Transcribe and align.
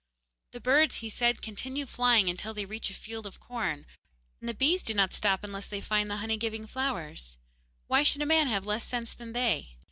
'The 0.53 0.59
birds,' 0.59 0.95
he 0.95 1.09
said, 1.09 1.43
'continue 1.43 1.85
flying 1.85 2.27
until 2.27 2.55
they 2.55 2.65
reach 2.65 2.89
a 2.89 2.93
field 2.95 3.27
of 3.27 3.39
corn, 3.39 3.85
and 4.39 4.49
the 4.49 4.53
bees 4.55 4.81
do 4.81 4.95
not 4.95 5.13
stop 5.13 5.43
unless 5.43 5.67
they 5.67 5.79
find 5.79 6.09
the 6.09 6.15
honey 6.17 6.37
giving 6.37 6.65
flowers, 6.65 7.35
and 7.37 7.43
why 7.85 8.01
should 8.01 8.23
a 8.23 8.25
man 8.25 8.47
have 8.47 8.65
less 8.65 8.83
sense 8.83 9.13
than 9.13 9.33
they? 9.33 9.77